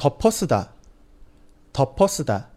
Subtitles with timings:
[0.00, 0.72] 덮어쓰다,
[1.74, 2.48] 덮어쓰다.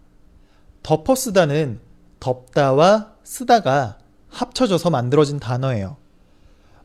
[0.82, 1.82] 덮어쓰다는
[2.22, 3.98] 덮다와 쓰다가
[4.30, 5.98] 합쳐져서 만들어진 단어예요.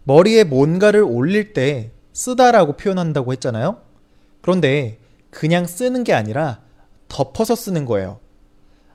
[0.02, 3.82] 머리에 뭔가를 올릴 때 쓰다라고 표현한다고 했잖아요.
[4.40, 4.98] 그런데
[5.30, 6.60] 그냥 쓰는 게 아니라
[7.06, 8.18] 덮어서 쓰는 거예요.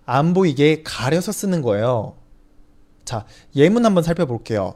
[0.06, 2.18] 안 보이게 가려서 쓰는 거예요.
[3.06, 3.26] 자,
[3.56, 4.76] 예문 한번 살펴볼게요.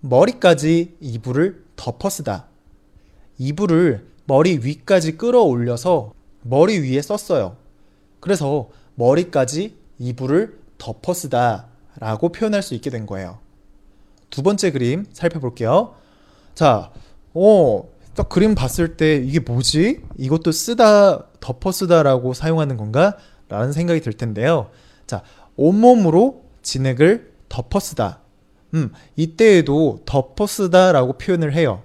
[0.00, 2.46] 머리까지 이불을 덮어 쓰다.
[3.36, 6.12] 이불을 머리 위까지 끌어올려서
[6.42, 7.56] 머리 위에 썼어요.
[8.20, 11.66] 그래서 머리까지 이불을 덮어 쓰다
[11.98, 13.38] 라고 표현할 수 있게 된 거예요.
[14.30, 15.94] 두 번째 그림 살펴볼게요.
[16.54, 16.92] 자,
[17.34, 20.02] 어, 딱 그림 봤을 때 이게 뭐지?
[20.16, 23.16] 이것도 쓰다, 덮어 쓰다라고 사용하는 건가?
[23.48, 24.70] 라는 생각이 들 텐데요.
[25.06, 25.22] 자,
[25.56, 28.20] 온몸으로 진액을 덮어 쓰다.
[28.74, 31.82] 음, 이때에도 덮어 쓰다라고 표현을 해요.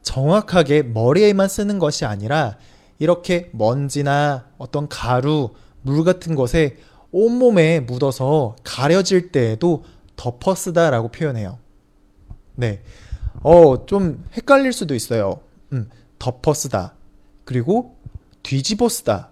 [0.00, 2.56] 딱 정확하게 머리에만 쓰는 것이 아니라
[2.98, 5.50] 이렇게 먼지나 어떤 가루,
[5.82, 6.76] 물 같은 것에
[7.12, 9.84] 온몸에 묻어서 가려질 때에도
[10.16, 11.58] 덮어 쓰다라고 표현해요.
[12.56, 12.82] 네.
[13.42, 15.40] 어, 좀 헷갈릴 수도 있어요.
[15.72, 16.94] 음, 덮어 쓰다.
[17.44, 17.96] 그리고
[18.42, 19.30] 뒤집어 쓰다.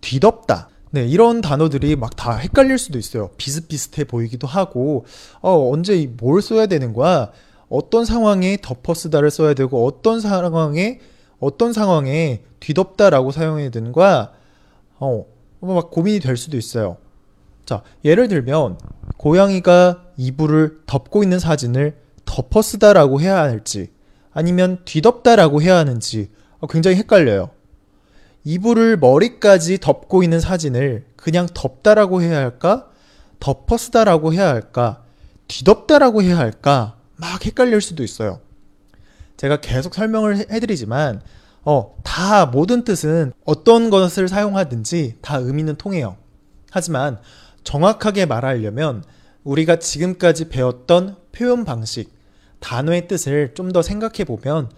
[0.00, 0.68] 뒤덮다.
[0.90, 3.30] 네, 이런 단어들이 막 다 헷갈릴 수도 있어요.
[3.36, 5.04] 비슷비슷해 보이기도 하고,
[5.40, 7.30] 어, 언제 뭘 써야 되는 거야?
[7.68, 11.00] 어떤 상황에 덮어 쓰다를 써야 되고, 어떤 상황에,
[11.38, 14.32] 어떤 상황에 뒤덮다라고 사용해야 되는 거야?
[14.98, 15.24] 어,
[15.60, 16.96] 막 고민이 될 수도 있어요.
[17.66, 18.78] 자, 예를 들면,
[19.16, 23.90] 고양이가 이불을 덮고 있는 사진을 덮어 쓰다라고 해야 할지,
[24.32, 26.30] 아니면 뒤덮다라고 해야 하는지,
[26.60, 27.50] 어, 굉장히 헷갈려요.
[28.44, 32.88] 이불을 머리까지 덮고 있는 사진을 그냥 덮다라고 해야 할까?
[33.40, 35.02] 덮어 쓰다라고 해야 할까?
[35.48, 36.97] 뒤덮다라고 해야 할까?
[37.18, 38.40] 막 헷갈릴 수도 있어요.
[39.36, 41.20] 제가 계속 설명을 해드리지만,
[41.64, 46.16] 어, 다 모든 뜻은 어떤 것을 사용하든지 다 의미는 통해요.
[46.70, 47.18] 하지만
[47.64, 49.04] 정확하게 말하려면
[49.44, 52.10] 우리가 지금까지 배웠던 표현 방식,
[52.60, 54.70] 단어의 뜻을 좀 더 생각해 보면,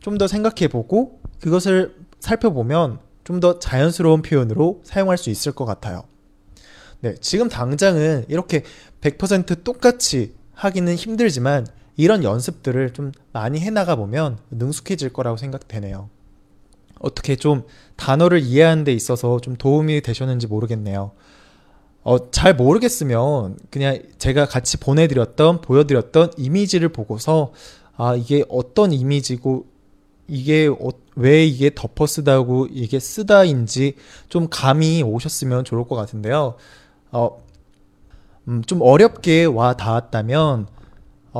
[0.00, 6.04] 좀 더 생각해 보고 그것을 살펴보면 좀 더 자연스러운 표현으로 사용할 수 있을 것 같아요.
[7.00, 8.64] 네, 지금 당장은 이렇게
[9.02, 11.66] 100% 똑같이 하기는 힘들지만
[11.98, 16.08] 이런 연습들을 좀 많이 해나가 보면 능숙해질 거라고 생각되네요.
[17.00, 17.64] 어떻게 좀
[17.96, 21.10] 단어를 이해하는 데 있어서 좀 도움이 되셨는지 모르겠네요.
[22.04, 27.52] 어, 잘 모르겠으면 그냥 제가 같이 보내드렸던, 보여드렸던 이미지를 보고서
[27.96, 29.66] 아, 이게 어떤 이미지고
[30.28, 33.96] 이게 어, 왜 이게 덮어 쓰다고 이게 쓰다인지
[34.28, 36.54] 좀 감이 오셨으면 좋을 것 같은데요.
[37.10, 37.42] 어,
[38.46, 40.77] 음, 좀 어렵게 와 닿았다면,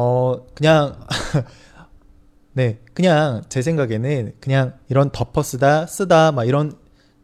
[0.00, 0.96] 어, 그냥,
[2.54, 6.72] 네, 그냥 제 생각에는 그냥 이런 덮어 쓰다, 쓰다, 막 이런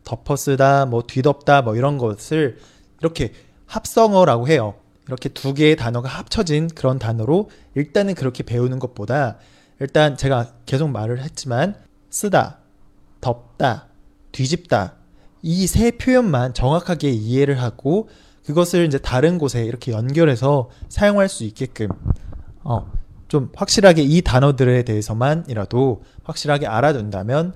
[0.02, 2.58] 덮어 쓰다, 뭐 뒤덮다, 뭐 이런 것을
[3.00, 3.32] 이렇게
[3.66, 4.74] 합성어라고 해요.
[5.06, 9.38] 이렇게 두 개의 단어가 합쳐진 그런 단어로 일단은 그렇게 배우는 것보다
[9.78, 11.76] 일단 제가 계속 말을 했지만
[12.10, 12.58] 쓰다,
[13.20, 13.86] 덮다,
[14.32, 14.94] 뒤집다
[15.42, 18.08] 이 세 표현만 정확하게 이해를 하고
[18.44, 21.88] 그것을 이제 다른 곳에 이렇게 연결해서 사용할 수 있게끔
[22.64, 22.90] 어,
[23.28, 27.54] 좀 확실하게 이 단어들에 대해서만이라도 확실하게 알아둔다면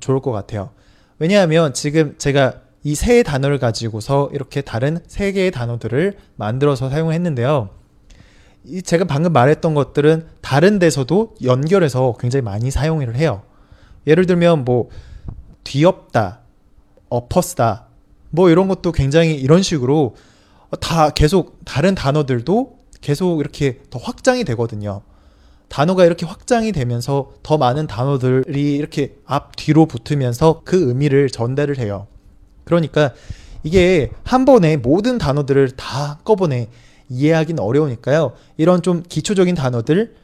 [0.00, 0.70] 좋을 것 같아요.
[1.18, 7.68] 왜냐하면 지금 제가 이 세 단어를 가지고서 이렇게 다른 세 개의 단어들을 만들어서 사용했는데요.
[8.64, 13.42] 이 제가 방금 말했던 것들은 다른 데서도 연결해서 굉장히 많이 사용을 해요.
[14.06, 14.88] 예를 들면 뭐
[15.64, 16.40] 뒤엎다,
[17.10, 17.86] 엎었다,
[18.30, 20.14] 뭐 이런 것도 굉장히 이런 식으로
[20.80, 25.02] 다 계속 다른 단어들도 계속 이렇게 더 확장이 되거든요.
[25.68, 32.08] 단어가 이렇게 확장이 되면서 더 많은 단어들이 이렇게 앞 뒤로 붙으면서 그 의미를 전달을 해요.
[32.64, 33.12] 그러니까
[33.62, 36.68] 이게 한 번에 모든 단어들을 다 한꺼번에
[37.08, 38.32] 이해하기는 어려우니까요.
[38.56, 40.14] 이런 좀 기초적인 단어들을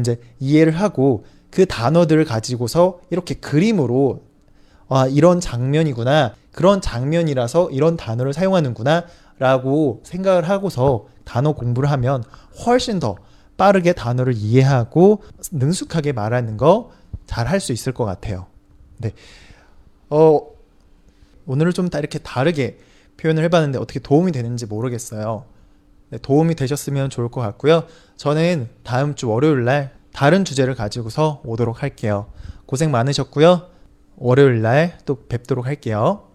[0.00, 4.22] 이제 이해를 하고 그 단어들을 가지고서 이렇게 그림으로
[4.88, 6.34] 아, 이런 장면이구나.
[6.52, 9.04] 그런 장면이라서 이런 단어를 사용하는구나.
[9.38, 12.22] 라고 생각을 하고서 단어 공부를 하면
[12.64, 13.16] 훨씬 더
[13.56, 15.22] 빠르게 단어를 이해하고
[15.52, 16.90] 능숙하게 말하는 거
[17.26, 18.46] 잘 할 수 있을 것 같아요.
[18.98, 19.12] 네.
[20.10, 20.40] 어,
[21.46, 22.78] 오늘은 좀 이렇게 다르게
[23.16, 25.44] 표현을 해봤는데 어떻게 도움이 되는지 모르겠어요.
[26.10, 27.84] 네, 도움이 되셨으면 좋을 것 같고요.
[28.16, 32.30] 저는 다음 주 월요일 날 다른 주제를 가지고서 오도록 할게요.
[32.66, 33.68] 고생 많으셨고요.
[34.16, 36.25] 월요일 날 또 뵙도록 할게요.